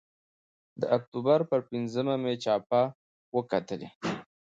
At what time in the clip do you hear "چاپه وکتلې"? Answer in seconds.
2.43-3.89